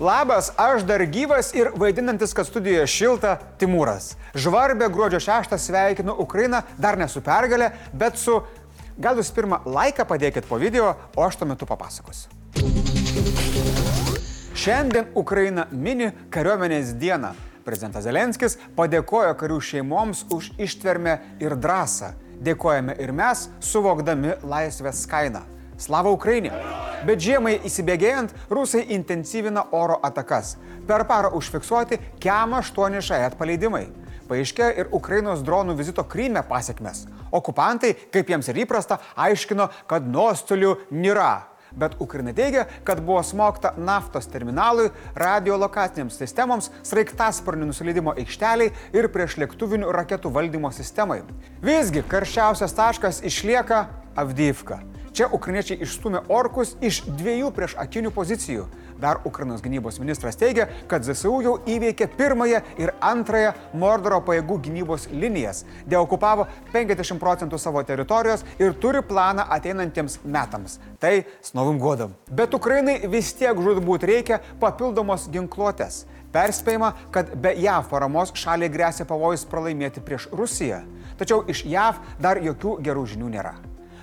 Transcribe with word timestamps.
Labas, 0.00 0.52
aš 0.56 0.82
dar 0.88 1.02
gyvas 1.04 1.50
ir 1.52 1.68
vaidinantis, 1.76 2.32
kad 2.32 2.46
studijoje 2.48 2.86
šilta 2.88 3.34
Timūras. 3.60 4.14
Žvarbė 4.32 4.86
gruodžio 4.88 5.20
6 5.20 5.52
sveikinu 5.60 6.14
Ukrainą 6.24 6.62
dar 6.80 6.96
ne 6.96 7.04
su 7.08 7.20
pergalė, 7.20 7.68
bet 7.92 8.16
su... 8.16 8.38
Gal 8.96 9.20
jūs 9.20 9.28
pirmą 9.36 9.58
laiką 9.68 10.06
padėkit 10.08 10.48
po 10.48 10.56
video, 10.56 10.94
o 11.16 11.26
aš 11.26 11.36
tuo 11.42 11.50
metu 11.52 11.68
papasakosiu. 11.68 12.32
Šiandien 14.56 15.12
Ukraina 15.12 15.68
mini 15.70 16.08
kariuomenės 16.32 16.96
dieną. 16.96 17.34
Prezidentas 17.68 18.08
Zelenskis 18.08 18.56
padėkojo 18.80 19.36
karių 19.36 19.60
šeimoms 19.60 20.24
už 20.32 20.54
ištvermę 20.56 21.18
ir 21.44 21.60
drąsą. 21.60 22.14
Dėkojame 22.40 22.96
ir 23.04 23.12
mes, 23.12 23.50
suvokdami 23.60 24.38
laisvės 24.48 25.04
kainą. 25.04 25.44
Slava 25.80 26.12
Ukrainė! 26.12 26.52
Bet 27.08 27.22
žiemai 27.24 27.54
įsibėgėjant, 27.64 28.34
rusai 28.52 28.82
intensyvina 28.92 29.64
oro 29.72 29.96
atakas. 30.04 30.58
Per 30.84 31.06
parą 31.08 31.30
užfiksuoti 31.38 31.96
KEM 32.20 32.58
8 32.58 33.00
šajet 33.06 33.38
paleidimai. 33.40 33.86
Paaiškėjo 34.28 34.74
ir 34.82 34.90
Ukrainos 34.94 35.40
dronų 35.46 35.78
vizito 35.78 36.04
Kryme 36.04 36.42
pasiekmes. 36.46 37.06
Okupantai, 37.32 37.94
kaip 38.12 38.28
jiems 38.28 38.50
ir 38.52 38.60
įprasta, 38.66 39.00
aiškino, 39.16 39.70
kad 39.88 40.04
nuostolių 40.04 40.76
nėra. 40.92 41.46
Bet 41.72 41.96
Ukraina 42.02 42.34
teigia, 42.34 42.66
kad 42.84 43.00
buvo 43.06 43.22
smogta 43.24 43.72
naftos 43.78 44.26
terminalui, 44.28 44.90
radiolokaciniams 45.16 46.18
sistemoms, 46.18 46.68
sraigtasparnių 46.84 47.70
nusileidimo 47.70 48.16
aikšteliai 48.18 48.74
ir 48.92 49.10
prieš 49.14 49.38
lėktuvinių 49.40 49.94
raketų 49.96 50.34
valdymo 50.34 50.74
sistemai. 50.74 51.22
Visgi 51.64 52.04
karščiausias 52.10 52.74
taškas 52.76 53.22
išlieka 53.24 53.86
Avdyivka. 54.18 54.82
Čia 55.10 55.26
ukrainiečiai 55.34 55.82
išstumė 55.82 56.22
orkus 56.30 56.76
iš 56.80 57.02
dviejų 57.08 57.50
prieš 57.54 57.74
akinių 57.82 58.12
pozicijų. 58.14 58.66
Dar 59.00 59.22
Ukrainos 59.24 59.62
gynybos 59.64 59.96
ministras 59.98 60.36
teigia, 60.36 60.66
kad 60.86 61.02
ZSU 61.02 61.32
jau 61.42 61.54
įveikė 61.66 62.06
pirmąją 62.18 62.60
ir 62.78 62.92
antrąją 63.00 63.54
Mordoro 63.80 64.20
pajėgų 64.26 64.58
gynybos 64.66 65.08
linijas, 65.10 65.64
deokupavo 65.88 66.44
50 66.74 67.18
procentų 67.22 67.58
savo 67.58 67.82
teritorijos 67.88 68.44
ir 68.60 68.76
turi 68.76 69.00
planą 69.02 69.48
ateinantiems 69.56 70.20
metams. 70.24 70.78
Tai 71.00 71.14
s 71.40 71.56
novim 71.56 71.80
godam. 71.80 72.12
Bet 72.28 72.54
Ukrainai 72.54 73.00
vis 73.08 73.32
tiek 73.34 73.56
žudbūt 73.56 74.04
reikia 74.12 74.42
papildomos 74.60 75.26
ginkluotės. 75.32 76.04
Perspėjama, 76.30 76.92
kad 77.10 77.32
be 77.34 77.56
JAV 77.58 77.88
paramos 77.90 78.36
šaliai 78.38 78.70
grėsia 78.70 79.08
pavojus 79.08 79.48
pralaimėti 79.50 80.04
prieš 80.04 80.28
Rusiją. 80.30 80.84
Tačiau 81.18 81.42
iš 81.50 81.64
JAV 81.66 81.98
dar 82.22 82.38
jokių 82.38 82.78
gerų 82.84 83.08
žinių 83.16 83.34
nėra. 83.34 83.56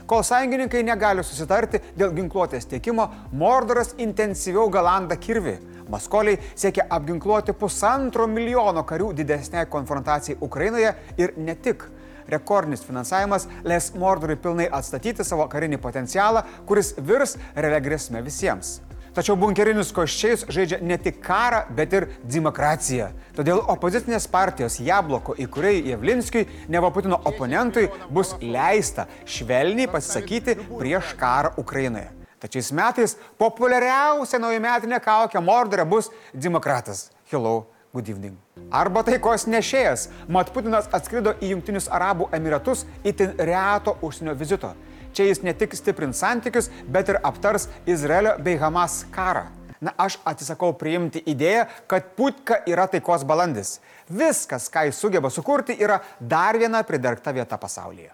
Kol 0.08 0.24
sąjungininkai 0.24 0.86
negali 0.88 1.24
susitarti 1.28 1.82
dėl 2.00 2.14
ginkluotės 2.16 2.70
tiekimo, 2.72 3.10
Mordoras 3.36 3.90
intensyviau 4.00 4.70
galanda 4.72 5.18
kirvi. 5.20 5.58
Maskoliai 5.92 6.40
siekia 6.56 6.86
apginkluoti 6.96 7.52
pusantro 7.52 8.24
milijono 8.32 8.86
karių 8.88 9.10
didesniai 9.20 9.68
konfrontacijai 9.68 10.40
Ukrainoje 10.48 10.96
ir 11.20 11.36
ne 11.36 11.58
tik. 11.60 11.84
Rekordinis 12.32 12.88
finansavimas 12.88 13.50
leis 13.68 13.92
Mordorui 14.00 14.40
pilnai 14.40 14.72
atstatyti 14.80 15.28
savo 15.28 15.48
karinį 15.52 15.80
potencialą, 15.84 16.46
kuris 16.68 16.94
virs 17.00 17.36
realia 17.56 17.84
grėsme 17.84 18.24
visiems. 18.24 18.78
Tačiau 19.18 19.34
bunkerinius 19.34 19.90
koščiais 19.98 20.44
žaidžia 20.54 20.78
ne 20.86 20.94
tik 21.02 21.16
karą, 21.26 21.64
bet 21.74 21.94
ir 21.98 22.06
demokratiją. 22.22 23.08
Todėl 23.34 23.64
opozicinės 23.74 24.28
partijos 24.30 24.76
Jabloko 24.78 25.34
įkūrėjai 25.42 25.88
Jevlinskijui, 25.90 26.46
neva 26.70 26.92
Putino 26.94 27.18
oponentui, 27.26 27.88
bus 28.14 28.36
leista 28.44 29.08
švelniai 29.26 29.90
pasisakyti 29.90 30.54
prieš 30.76 31.16
karą 31.18 31.56
Ukrainoje. 31.58 32.12
Tačiais 32.38 32.70
metais 32.78 33.16
populiariausia 33.42 34.38
naujametinė 34.44 35.02
kaukė 35.02 35.42
Mordorė 35.42 35.88
bus 35.90 36.12
demokratas. 36.32 37.08
Hello. 37.34 37.64
Good 37.98 38.12
evening. 38.14 38.36
Arba 38.70 39.02
taikos 39.02 39.48
nešėjas. 39.50 40.12
Mat 40.30 40.52
Putinas 40.54 40.86
atskrido 40.94 41.34
į 41.42 41.56
Junktinius 41.56 41.88
Arabų 41.90 42.28
Emiratus 42.38 42.86
itin 43.02 43.34
reto 43.42 43.96
užsienio 44.06 44.38
vizito. 44.38 44.76
Čia 45.14 45.30
jis 45.30 45.44
ne 45.46 45.54
tik 45.54 45.76
stiprins 45.78 46.20
santykius, 46.24 46.72
bet 46.88 47.10
ir 47.14 47.22
aptars 47.24 47.70
Izraelio 47.86 48.36
bei 48.44 48.58
Hamas 48.60 49.04
karą. 49.14 49.48
Na, 49.82 49.94
aš 49.98 50.18
atsisakau 50.26 50.72
priimti 50.74 51.22
idėją, 51.22 51.68
kad 51.90 52.14
putka 52.18 52.64
yra 52.66 52.88
taikos 52.90 53.22
balandis. 53.30 53.78
Viskas, 54.10 54.72
ką 54.74 54.88
jis 54.88 54.98
sugeba 54.98 55.30
sukurti, 55.30 55.78
yra 55.78 56.00
dar 56.20 56.58
viena 56.58 56.82
pridarkta 56.84 57.34
vieta 57.36 57.60
pasaulyje. 57.62 58.10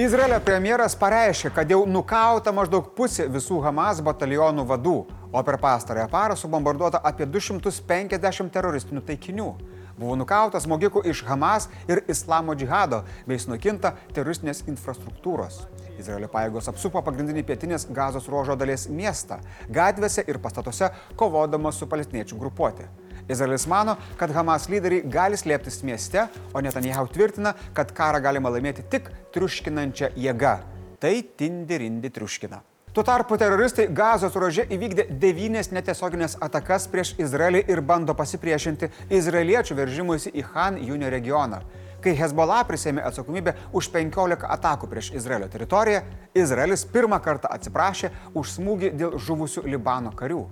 Izraelio 0.00 0.36
premjeras 0.44 0.94
pareiškė, 0.94 1.50
kad 1.50 1.72
jau 1.72 1.80
nukauta 1.88 2.52
maždaug 2.54 2.92
pusė 2.94 3.24
visų 3.32 3.56
Hamas 3.64 3.98
batalionų 4.04 4.62
vadų, 4.68 4.94
o 5.32 5.42
per 5.42 5.58
pastarąją 5.58 6.06
parą 6.12 6.36
subombarduota 6.38 7.00
apie 7.02 7.26
250 7.26 8.52
teroristinių 8.54 9.02
taikinių. 9.08 9.48
Buvo 10.00 10.14
nukautas 10.16 10.64
smogikų 10.64 11.02
iš 11.10 11.20
Hamas 11.28 11.66
ir 11.84 12.00
Islamo 12.08 12.54
džihado 12.56 13.02
bei 13.28 13.36
sunaikinta 13.40 13.90
teroristinės 14.16 14.62
infrastruktūros. 14.70 15.58
Izraelio 16.00 16.30
pajėgos 16.32 16.70
apsupo 16.72 17.02
pagrindinį 17.04 17.42
pietinės 17.44 17.84
gazos 17.92 18.30
ruožo 18.32 18.56
dalies 18.56 18.86
miestą, 18.88 19.42
gatvėse 19.68 20.24
ir 20.24 20.40
pastatuose 20.40 20.88
kovodamas 21.20 21.76
su 21.76 21.90
palestiniečių 21.90 22.40
grupuotė. 22.40 22.88
Izraelis 23.28 23.68
mano, 23.68 23.98
kad 24.16 24.32
Hamas 24.32 24.70
lyderiai 24.72 25.04
gali 25.04 25.36
slėptis 25.36 25.82
mieste, 25.84 26.24
o 26.56 26.64
Netanyahu 26.64 27.12
tvirtina, 27.12 27.52
kad 27.76 27.92
karą 27.92 28.24
galima 28.24 28.50
laimėti 28.56 28.88
tik 28.88 29.12
triuškinančia 29.36 30.14
jėga. 30.16 30.56
Tai 31.00 31.14
tindirindi 31.36 32.08
triuškina. 32.08 32.69
Tuo 32.92 33.04
tarpu 33.06 33.36
teroristai 33.38 33.84
gazos 33.94 34.34
ruože 34.34 34.64
įvykdė 34.74 35.04
devynės 35.22 35.68
netiesioginės 35.70 36.32
atakas 36.42 36.88
prieš 36.90 37.12
Izraelį 37.22 37.60
ir 37.70 37.78
bando 37.86 38.16
pasipriešinti 38.18 38.88
izraeliečių 39.14 39.76
veržimuisi 39.78 40.32
į 40.34 40.42
Han 40.48 40.80
Junio 40.82 41.06
regioną. 41.14 41.60
Kai 42.02 42.16
Hezbollah 42.18 42.64
prisėmė 42.66 43.04
atsakomybę 43.06 43.54
už 43.78 43.92
15 43.94 44.42
atakų 44.56 44.88
prieš 44.90 45.12
Izraelio 45.20 45.46
teritoriją, 45.52 46.00
Izraelis 46.34 46.82
pirmą 46.82 47.20
kartą 47.22 47.52
atsiprašė 47.54 48.10
už 48.34 48.56
smūgį 48.56 48.90
dėl 48.98 49.14
žuvusių 49.22 49.62
Libano 49.70 50.10
karių. 50.10 50.42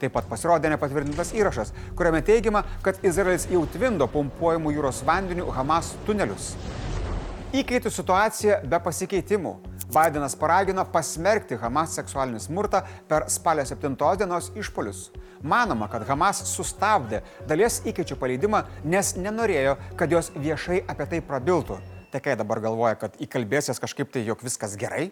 Taip 0.00 0.16
pat 0.16 0.30
pasirodė 0.32 0.70
nepatvirtintas 0.72 1.34
įrašas, 1.36 1.74
kuriame 1.98 2.22
teigiama, 2.24 2.64
kad 2.80 3.04
Izraelis 3.04 3.44
jau 3.52 3.66
tvindo 3.74 4.08
pumpuojamų 4.08 4.72
jūros 4.78 5.02
vandenių 5.04 5.52
Hamas 5.58 5.92
tunelius. 6.08 6.54
Įkaitų 7.52 7.92
situacija 7.92 8.62
be 8.64 8.80
pasikeitimų. 8.80 9.58
Bidenas 9.92 10.32
paragino 10.38 10.84
pasmerkti 10.88 11.58
Hamas 11.60 11.92
seksualinį 11.98 12.38
smurtą 12.40 12.80
per 13.08 13.26
spalio 13.28 13.64
7 13.68 13.96
dienos 14.16 14.48
išpolius. 14.56 15.10
Manoma, 15.42 15.88
kad 15.92 16.06
Hamas 16.08 16.40
sustabdė 16.48 17.20
dalies 17.48 17.82
įkaičių 17.84 18.16
paleidimą, 18.16 18.62
nes 18.84 19.12
nenorėjo, 19.16 19.76
kad 20.00 20.12
jos 20.12 20.30
viešai 20.36 20.80
apie 20.88 21.08
tai 21.10 21.20
prabiltų. 21.20 21.76
Tai 22.12 22.20
kai 22.24 22.38
dabar 22.40 22.60
galvoja, 22.64 22.96
kad 22.96 23.20
įkalbėsės 23.20 23.82
kažkaip 23.82 24.08
tai, 24.12 24.24
jog 24.24 24.40
viskas 24.44 24.78
gerai? 24.80 25.10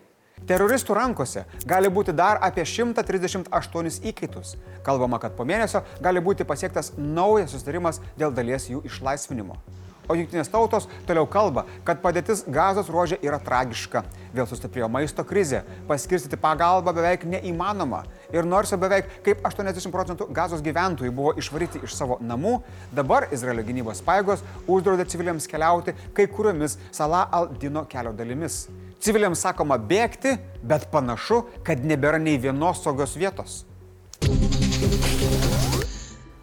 Teroristų 0.48 0.96
rankose 0.96 1.44
gali 1.68 1.90
būti 1.92 2.14
dar 2.16 2.40
apie 2.40 2.64
138 2.64 4.00
įkaitus. 4.08 4.54
Kalbama, 4.86 5.20
kad 5.20 5.36
po 5.36 5.44
mėnesio 5.44 5.84
gali 6.00 6.24
būti 6.24 6.48
pasiektas 6.48 6.94
naujas 6.96 7.52
sustarimas 7.52 8.00
dėl 8.16 8.32
dalies 8.32 8.70
jų 8.72 8.80
išlaisvinimo. 8.88 9.60
O 10.10 10.16
jungtinės 10.18 10.48
tautos 10.50 10.88
toliau 11.06 11.22
kalba, 11.30 11.62
kad 11.86 12.00
padėtis 12.02 12.42
gazos 12.50 12.88
ruožė 12.90 13.20
yra 13.22 13.38
tragiška. 13.38 14.02
Vėl 14.34 14.48
sustiprėjo 14.50 14.88
maisto 14.90 15.22
krizė, 15.26 15.60
paskirstyti 15.86 16.38
pagalbą 16.40 16.90
beveik 16.96 17.26
neįmanoma. 17.30 18.02
Ir 18.34 18.48
nors 18.48 18.74
beveik 18.74 19.06
kaip 19.26 19.44
80 19.46 19.94
procentų 19.94 20.26
gazos 20.34 20.64
gyventojų 20.66 21.14
buvo 21.14 21.36
išvaryti 21.38 21.84
iš 21.86 21.94
savo 21.94 22.18
namų, 22.26 22.56
dabar 22.90 23.28
Izraelio 23.30 23.62
gynybos 23.66 24.02
paėgos 24.06 24.42
uždraudė 24.66 25.06
civiliams 25.10 25.46
keliauti 25.50 25.94
kai 26.16 26.26
kuriomis 26.26 26.78
Salah 26.90 27.28
al-Dino 27.30 27.84
kelio 27.90 28.10
dalimis. 28.16 28.64
Civiliams 29.00 29.46
sakoma 29.46 29.78
bėgti, 29.78 30.34
bet 30.66 30.90
panašu, 30.90 31.44
kad 31.62 31.86
nebėra 31.86 32.18
nei 32.18 32.34
vienos 32.42 32.82
saugios 32.82 33.14
vietos. 33.14 33.62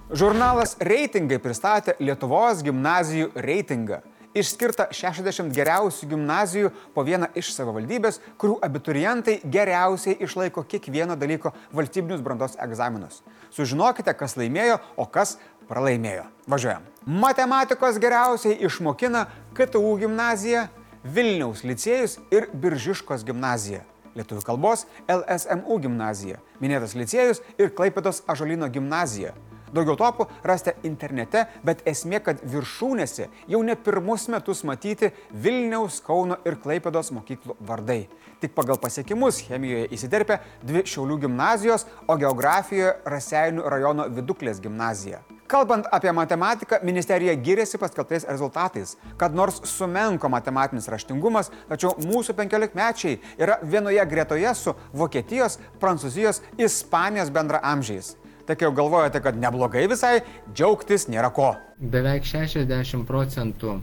Žurnalas 0.08 0.78
Reitingai 0.80 1.36
pristatė 1.44 1.98
Lietuvos 2.00 2.62
gimnazijų 2.64 3.34
reitingą. 3.44 3.98
Išskirta 4.38 4.86
60 4.96 5.52
geriausių 5.52 6.08
gimnazijų 6.14 6.70
po 6.96 7.04
vieną 7.04 7.28
iš 7.36 7.50
savivaldybės, 7.52 8.22
kurių 8.40 8.56
abiturientai 8.64 9.42
geriausiai 9.44 10.16
išlaiko 10.24 10.64
kiekvieno 10.64 11.18
dalyko 11.20 11.52
valstybinius 11.76 12.22
brandos 12.24 12.56
egzaminus. 12.64 13.20
Sužinokite, 13.52 14.14
kas 14.16 14.38
laimėjo, 14.40 14.78
o 14.96 15.04
kas 15.12 15.36
pralaimėjo. 15.68 16.24
Važiuojam. 16.48 16.88
Matematikos 17.04 18.00
geriausiai 18.00 18.56
išmokina 18.64 19.26
KTU 19.58 19.92
gimnazija, 20.06 20.70
Vilniaus 21.04 21.66
licėjus 21.68 22.16
ir 22.32 22.48
Biržiškos 22.56 23.28
gimnazija. 23.28 23.84
Lietuvių 24.16 24.48
kalbos 24.48 24.88
LSMU 25.12 25.82
gimnazija, 25.84 26.40
minėtas 26.64 26.96
licėjus 26.96 27.44
ir 27.60 27.76
Klaipėdos 27.76 28.24
Ažolino 28.32 28.72
gimnazija. 28.72 29.36
Daugiau 29.74 29.98
topų 30.00 30.28
rasite 30.48 30.76
internete, 30.88 31.46
bet 31.68 31.84
esmė, 31.90 32.22
kad 32.24 32.44
viršūnėse 32.48 33.28
jau 33.52 33.62
ne 33.66 33.76
pirmus 33.76 34.28
metus 34.32 34.64
matyti 34.68 35.12
Vilniaus, 35.32 36.00
Kauno 36.06 36.40
ir 36.48 36.60
Klaipėdos 36.64 37.12
mokyklų 37.16 37.58
vardai. 37.68 38.06
Tik 38.42 38.54
pagal 38.56 38.78
pasiekimus 38.82 39.42
chemijoje 39.48 39.88
įsiterpia 39.98 40.40
dvi 40.62 40.86
Šiaulių 40.88 41.24
gimnazijos, 41.26 41.88
o 42.08 42.16
geografijoje 42.22 42.94
Raseinių 43.10 43.66
rajono 43.66 44.06
Viduklės 44.14 44.62
gimnazija. 44.64 45.24
Kalbant 45.48 45.86
apie 45.96 46.12
matematiką, 46.12 46.82
ministerija 46.84 47.34
giriasi 47.40 47.80
paskelbtais 47.80 48.26
rezultatais, 48.28 48.98
kad 49.18 49.36
nors 49.36 49.62
sumenko 49.64 50.28
matematinis 50.30 50.90
raštingumas, 50.92 51.54
tačiau 51.70 51.94
mūsų 52.04 52.36
penkiolikmečiai 52.36 53.22
yra 53.40 53.56
vienoje 53.64 54.04
gretoje 54.12 54.52
su 54.60 54.76
Vokietijos, 54.92 55.56
Prancūzijos, 55.80 56.44
Ispanijos 56.60 57.32
bendra 57.32 57.64
amžiais. 57.64 58.18
Tai 58.48 58.56
jau 58.56 58.72
galvojate, 58.72 59.20
kad 59.20 59.36
neblogai 59.36 59.90
visai, 59.92 60.22
džiaugtis 60.56 61.10
nėra 61.12 61.34
ko. 61.36 61.50
Beveik 61.78 62.24
60 62.24 63.04
procentų 63.04 63.74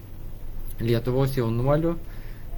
Lietuvos 0.81 1.34
jaunuolių 1.37 1.93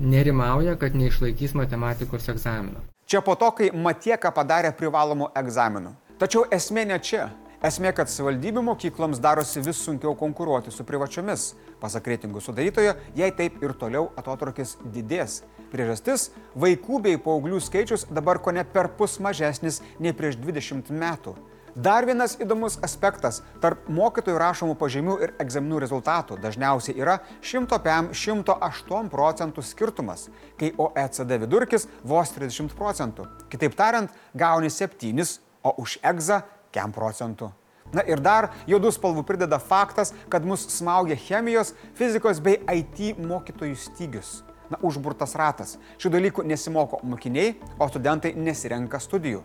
nerimauja, 0.01 0.77
kad 0.79 0.95
neišlaikys 0.95 1.57
matematikos 1.59 2.29
egzamino. 2.31 2.85
Čia 3.11 3.25
po 3.27 3.35
to, 3.35 3.49
kai 3.59 3.73
Matieka 3.75 4.31
padarė 4.35 4.71
privalomų 4.79 5.33
egzaminų. 5.43 5.97
Tačiau 6.23 6.45
esmė 6.55 6.87
ne 6.93 7.01
čia. 7.03 7.27
Esmė, 7.67 7.91
kad 7.97 8.11
savivaldybių 8.13 8.63
mokykloms 8.69 9.19
darosi 9.19 9.65
vis 9.67 9.83
sunkiau 9.83 10.15
konkuruoti 10.15 10.71
su 10.71 10.87
privačiomis. 10.87 11.49
Pasak 11.83 12.07
reitingų 12.13 12.45
sudarytojo, 12.45 12.95
jei 13.19 13.35
taip 13.35 13.59
ir 13.67 13.75
toliau 13.75 14.13
atotrukis 14.15 14.77
didės. 14.95 15.41
Priežastis- 15.75 16.31
vaikų 16.63 17.03
bei 17.03 17.19
paauglių 17.19 17.59
skaičius 17.59 18.07
dabar 18.15 18.39
ko 18.39 18.53
ne 18.53 18.63
per 18.65 18.89
pus 18.89 19.19
mažesnis 19.19 19.83
nei 19.99 20.13
prieš 20.13 20.37
20 20.37 20.91
metų. 20.91 21.35
Dar 21.77 22.07
vienas 22.09 22.39
įdomus 22.41 22.79
aspektas- 22.81 23.43
tarp 23.61 23.85
mokytojų 23.93 24.39
rašomų 24.41 24.75
pažymių 24.81 25.17
ir 25.21 25.33
egzaminų 25.39 25.81
rezultatų 25.83 26.39
dažniausiai 26.41 26.97
yra 26.97 27.19
100-108 27.43 29.11
procentų 29.13 29.61
skirtumas, 29.63 30.31
kai 30.57 30.73
OECD 30.79 31.37
vidurkis 31.37 31.87
vos 32.03 32.33
30 32.33 32.73
procentų. 32.73 33.29
Kitaip 33.51 33.77
tariant, 33.77 34.11
gauni 34.35 34.71
7, 34.71 35.39
o 35.63 35.75
už 35.77 35.99
egzą 36.03 36.43
kem 36.73 36.93
procentų. 36.93 37.53
Na 37.93 38.01
ir 38.01 38.21
dar 38.21 38.55
juodų 38.67 38.93
spalvų 38.93 39.27
prideda 39.27 39.59
faktas, 39.59 40.15
kad 40.31 40.45
mus 40.45 40.67
smaugia 40.69 41.15
chemijos, 41.15 41.75
fizikos 41.95 42.41
bei 42.41 42.57
IT 42.73 43.19
mokytojų 43.19 43.77
stygius. 43.77 44.43
Na, 44.71 44.79
užburtas 44.83 45.35
ratas. 45.35 45.77
Šių 45.99 46.11
dalykų 46.11 46.43
nesimoko 46.43 46.99
mokiniai, 47.03 47.55
o 47.79 47.87
studentai 47.87 48.33
nesirenka 48.35 48.99
studijų. 48.99 49.45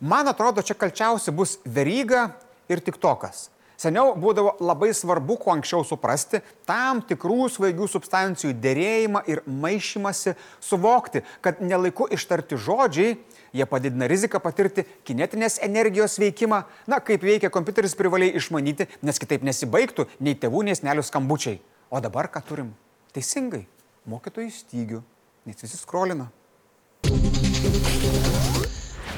Man 0.00 0.28
atrodo, 0.28 0.62
čia 0.64 0.74
kalčiausi 0.74 1.30
bus 1.30 1.58
veryga 1.64 2.30
ir 2.72 2.80
tik 2.80 2.96
tokas. 2.96 3.50
Seniau 3.80 4.12
būdavo 4.16 4.58
labai 4.60 4.90
svarbu 4.96 5.38
kuo 5.40 5.54
anksčiau 5.54 5.84
suprasti 5.88 6.42
tam 6.68 7.00
tikrų 7.04 7.46
svaigių 7.52 7.86
substancijų 7.88 8.52
dėrėjimą 8.60 9.22
ir 9.32 9.40
maišymasi, 9.48 10.34
suvokti, 10.60 11.22
kad 11.40 11.62
nelaiku 11.64 12.08
ištarti 12.12 12.58
žodžiai, 12.60 13.14
jie 13.56 13.68
padidina 13.68 14.08
riziką 14.10 14.40
patirti 14.44 14.84
kinetinės 15.08 15.56
energijos 15.64 16.18
veikimą, 16.20 16.60
na, 16.84 17.00
kaip 17.00 17.24
veikia 17.24 17.52
kompiuteris 17.52 17.96
privaliai 17.96 18.36
išmanyti, 18.36 18.88
nes 19.00 19.20
kitaip 19.20 19.48
nesibaigtų 19.48 20.10
nei 20.20 20.36
tėvų, 20.36 20.66
nei 20.68 20.76
snelių 20.76 21.04
skambučiai. 21.08 21.60
O 21.88 22.04
dabar 22.04 22.28
ką 22.28 22.44
turim? 22.52 22.74
Teisingai, 23.16 23.64
mokytojų 24.04 24.52
stygių, 24.60 25.02
nes 25.48 25.64
visi 25.64 25.80
skrolina. 25.80 26.28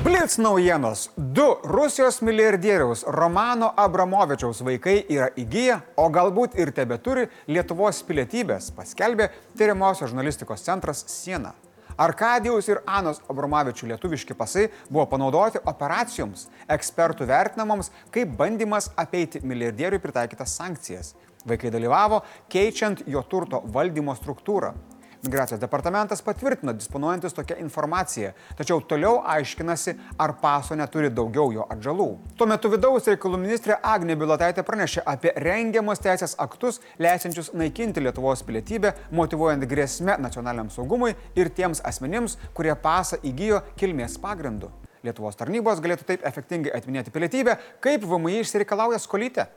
Blitz 0.05 0.39
naujienos. 0.39 1.11
Du 1.17 1.57
Rusijos 1.63 2.23
milijardieriaus 2.23 3.05
Romano 3.07 3.73
Abramovičiaus 3.77 4.65
vaikai 4.67 4.97
yra 5.07 5.29
įgyję, 5.39 5.77
o 5.95 6.09
galbūt 6.11 6.57
ir 6.59 6.73
tebe 6.75 6.97
turi 6.99 7.29
Lietuvos 7.47 8.01
pilietybės, 8.09 8.73
paskelbė 8.75 9.29
tyriamosios 9.55 10.11
žurnalistikos 10.11 10.65
centras 10.67 11.05
Siena. 11.07 11.53
Arkadijaus 11.95 12.67
ir 12.73 12.81
Anos 12.83 13.21
Abramovičių 13.31 13.93
lietuviški 13.93 14.35
pasai 14.35 14.65
buvo 14.89 15.05
panaudoti 15.13 15.63
operacijoms, 15.63 16.49
ekspertų 16.67 17.29
vertinamoms 17.31 17.93
kaip 18.11 18.35
bandymas 18.41 18.91
apeiti 18.99 19.45
milijardieriui 19.47 20.03
pritaikytas 20.03 20.57
sankcijas. 20.59 21.15
Vaikai 21.47 21.71
dalyvavo 21.71 22.25
keičiant 22.51 23.07
jo 23.07 23.23
turto 23.23 23.63
valdymo 23.71 24.19
struktūrą. 24.19 24.75
Migracijos 25.23 25.61
departamentas 25.61 26.23
patvirtino 26.23 26.73
disponuojantis 26.75 27.37
tokią 27.37 27.55
informaciją, 27.63 28.33
tačiau 28.59 28.81
toliau 28.91 29.21
aiškinasi, 29.35 29.95
ar 30.19 30.33
paso 30.41 30.75
neturi 30.75 31.13
daugiau 31.15 31.53
jo 31.55 31.67
atžalų. 31.71 32.09
Tuo 32.35 32.49
metu 32.51 32.73
vidaus 32.73 33.07
reikalų 33.07 33.39
ministrė 33.45 33.77
Agnė 33.87 34.17
Bilotaitė 34.19 34.67
pranešė 34.67 35.07
apie 35.15 35.31
rengiamus 35.47 36.03
teisės 36.03 36.35
aktus, 36.43 36.81
leisiančius 36.99 37.53
naikinti 37.55 38.03
Lietuvos 38.03 38.43
pilietybę, 38.43 38.97
motivuojant 39.15 39.63
grėsmę 39.71 40.19
nacionaliniam 40.19 40.75
saugumui 40.75 41.15
ir 41.39 41.55
tiems 41.55 41.85
asmenims, 41.87 42.35
kurie 42.59 42.75
pasą 42.75 43.23
įgyjo 43.23 43.63
kilmės 43.79 44.19
pagrindu. 44.19 44.75
Lietuvos 45.07 45.39
tarnybos 45.39 45.79
galėtų 45.87 46.11
taip 46.11 46.27
efektingai 46.27 46.75
atminėti 46.75 47.15
pilietybę, 47.15 47.61
kaip 47.79 48.11
VMI 48.11 48.43
išsireikalauja 48.43 48.99
skolytę. 48.99 49.53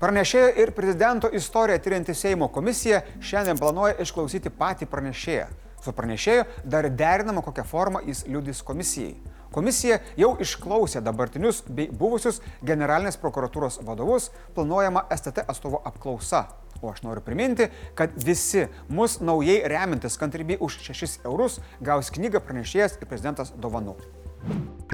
Pranešėjo 0.00 0.52
ir 0.62 0.70
prezidento 0.72 1.28
istoriją 1.28 1.80
tyrianti 1.84 2.14
Seimo 2.14 2.48
komisija 2.48 3.02
šiandien 3.20 3.58
planuoja 3.58 3.98
išklausyti 4.00 4.52
patį 4.54 4.88
pranešėją. 4.88 5.48
Su 5.80 5.92
pranešėju 5.96 6.46
dar 6.64 6.88
derinama, 6.92 7.42
kokią 7.44 7.64
formą 7.64 8.00
jis 8.06 8.24
liudys 8.28 8.62
komisijai. 8.64 9.14
Komisija 9.50 9.98
jau 10.20 10.36
išklausė 10.38 11.02
dabartinius 11.02 11.64
bei 11.66 11.88
buvusius 11.90 12.38
generalinės 12.62 13.18
prokuratūros 13.18 13.80
vadovus, 13.86 14.28
planuojama 14.54 15.08
STT 15.16 15.42
atstovo 15.50 15.82
apklausa. 15.90 16.44
O 16.80 16.92
aš 16.92 17.02
noriu 17.02 17.24
priminti, 17.24 17.66
kad 17.98 18.14
visi 18.14 18.68
mus 18.88 19.18
naujai 19.20 19.58
remintis 19.68 20.16
kantrybį 20.20 20.60
už 20.64 20.78
6 20.86 21.26
eurus 21.26 21.58
gaus 21.82 22.12
knygą 22.14 22.40
pranešėjas 22.46 23.00
ir 23.00 23.10
prezidentas 23.10 23.52
dovanų. 23.58 23.98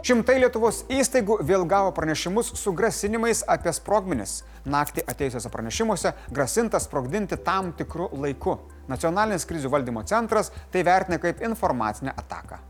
Šimtai 0.07 0.37
Lietuvos 0.39 0.83
įstaigų 0.93 1.39
vėl 1.47 1.65
gavo 1.67 1.91
pranešimus 1.97 2.53
su 2.61 2.71
grasinimais 2.77 3.41
apie 3.51 3.73
sprogmenis. 3.75 4.43
Naktį 4.69 5.03
ateisiuose 5.09 5.51
pranešimuose 5.51 6.13
grasinta 6.31 6.79
sprogdinti 6.83 7.39
tam 7.43 7.73
tikrų 7.75 8.11
laiku. 8.21 8.59
Nacionalinis 8.87 9.47
krizių 9.49 9.73
valdymo 9.73 10.05
centras 10.07 10.53
tai 10.71 10.85
vertina 10.87 11.19
kaip 11.23 11.43
informacinę 11.43 12.15
ataką. 12.15 12.61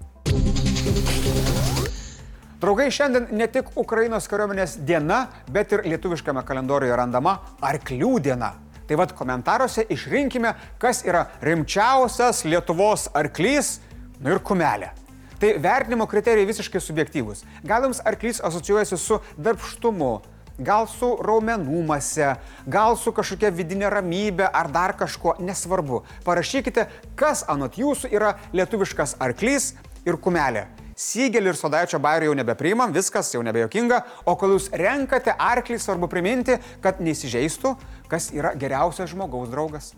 Draugai, 2.60 2.88
šiandien 2.88 3.26
ne 3.36 3.46
tik 3.52 3.74
Ukrainos 3.76 4.30
kariuomenės 4.32 4.78
diena, 4.88 5.26
bet 5.52 5.74
ir 5.76 5.84
lietuviškame 5.92 6.40
kalendoriuje 6.46 6.96
randama 6.96 7.34
arklių 7.60 8.14
diena. 8.24 8.54
Tai 8.88 8.96
vad 8.96 9.12
komentaruose 9.18 9.84
išrinkime, 9.92 10.54
kas 10.80 11.02
yra 11.04 11.26
rimčiausias 11.44 12.46
Lietuvos 12.48 13.10
arklys, 13.12 13.80
nu 14.22 14.32
ir 14.32 14.40
kumelė. 14.40 14.94
Tai 15.40 15.52
vertinimo 15.60 16.06
kriterijai 16.08 16.48
visiškai 16.48 16.80
subjektyvūs. 16.80 17.42
Gal 17.66 17.84
jums 17.84 18.00
arklys 18.08 18.40
asocijuojasi 18.44 18.96
su 18.96 19.18
darbštumu, 19.36 20.12
gal 20.58 20.86
su 20.88 21.10
raumenų 21.20 21.82
mase, 21.86 22.30
gal 22.66 22.96
su 22.96 23.12
kažkokia 23.12 23.50
vidinė 23.52 23.90
ramybė 23.92 24.48
ar 24.48 24.70
dar 24.72 24.96
kažko, 24.96 25.36
nesvarbu. 25.44 26.02
Parašykite, 26.24 26.86
kas 27.18 27.44
anot 27.52 27.76
jūsų 27.76 28.10
yra 28.16 28.38
lietuviškas 28.56 29.18
arklys 29.20 29.74
ir 30.08 30.16
kumelė. 30.16 30.66
Sygelį 30.96 31.52
ir 31.52 31.58
sodaičio 31.60 32.00
bairių 32.00 32.30
jau 32.30 32.36
nebepriimam, 32.38 32.94
viskas 32.96 33.28
jau 33.34 33.42
nebejokinga, 33.44 33.98
o 34.24 34.32
kol 34.40 34.54
jūs 34.54 34.70
renkate 34.72 35.34
arklį, 35.36 35.76
svarbu 35.76 36.08
priminti, 36.08 36.56
kad 36.80 37.04
neįsižeistų, 37.04 37.74
kas 38.08 38.30
yra 38.32 38.54
geriausias 38.56 39.12
žmogaus 39.12 39.52
draugas. 39.52 39.92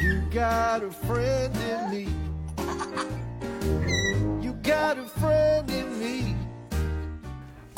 You 0.00 0.24
got 0.32 0.80
a 0.80 0.88
friend 1.04 1.52
in 1.68 1.90
me. 1.92 2.08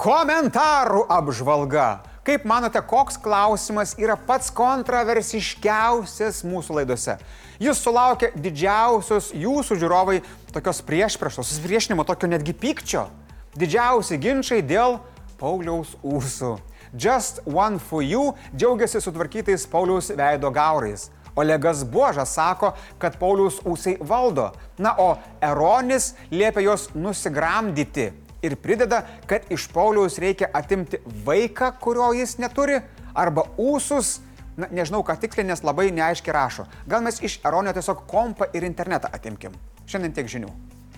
Komentarų 0.05 1.05
apžvalga. 1.09 2.03
Kaip 2.25 2.47
manote, 2.49 2.81
koks 2.81 3.19
klausimas 3.21 3.95
yra 4.01 4.17
pats 4.17 4.51
kontroversiškiausias 4.53 6.43
mūsų 6.49 6.79
laidose? 6.79 7.15
Jis 7.63 7.81
sulaukia 7.85 8.31
didžiausios 8.33 9.31
jūsų 9.37 9.77
žiūrovai 9.81 10.19
tokios 10.53 10.81
priešpriešos, 10.85 11.47
susipriešinimo, 11.53 12.05
tokio 12.09 12.29
netgi 12.33 12.53
pykčio. 12.57 13.07
Didžiausi 13.55 14.19
ginčiai 14.19 14.65
dėl 14.65 14.99
Pauliaus 15.39 15.95
ūsų. 16.03 16.57
Just 16.97 17.41
One 17.47 17.79
for 17.79 18.03
You 18.03 18.33
džiaugiasi 18.57 19.01
sutvarkytais 19.05 19.69
Pauliaus 19.71 20.11
veido 20.17 20.51
gaurais. 20.51 21.11
Olegas 21.37 21.85
Buožas 21.85 22.35
sako, 22.35 22.73
kad 22.99 23.19
Pauliaus 23.19 23.61
ūsai 23.67 23.97
valdo. 24.01 24.51
Na, 24.79 24.95
o 24.99 25.15
Eronis 25.43 26.13
liepia 26.31 26.65
juos 26.69 26.89
nusigramdyti 26.95 28.11
ir 28.45 28.57
prideda, 28.61 29.03
kad 29.27 29.47
iš 29.51 29.69
Pauliaus 29.73 30.19
reikia 30.23 30.51
atimti 30.53 31.01
vaiką, 31.27 31.73
kurio 31.81 32.13
jis 32.17 32.37
neturi, 32.39 32.81
arba 33.15 33.47
ūsus, 33.59 34.19
na, 34.57 34.69
nežinau 34.71 35.03
ką 35.07 35.17
tiksliai, 35.23 35.49
nes 35.49 35.65
labai 35.65 35.89
neaiškiai 35.95 36.35
rašo. 36.37 36.69
Gal 36.91 37.05
mes 37.05 37.23
iš 37.25 37.41
Eronio 37.45 37.73
tiesiog 37.75 38.05
kompą 38.11 38.51
ir 38.55 38.67
internetą 38.67 39.11
atimkim. 39.13 39.57
Šiandien 39.89 40.15
tiek 40.17 40.31
žinių. 40.31 40.53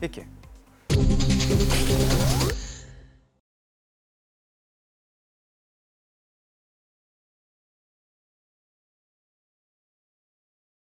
Iki. 0.05 0.27